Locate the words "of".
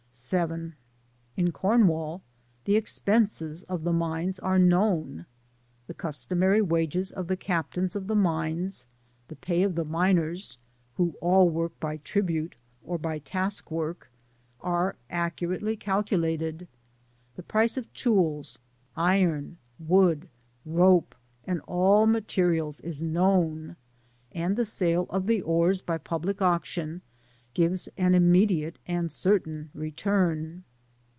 3.63-3.83, 7.13-7.27, 7.95-8.07, 9.63-9.75, 17.77-17.91, 25.09-25.25